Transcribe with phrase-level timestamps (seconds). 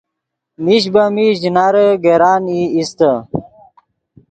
[0.63, 3.11] میش بہ میش ژینارے گران ای ایستے